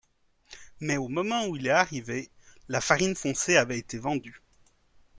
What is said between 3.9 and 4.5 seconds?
vendue.